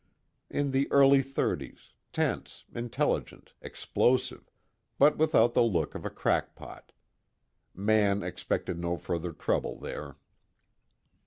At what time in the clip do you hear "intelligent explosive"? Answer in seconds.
2.73-4.49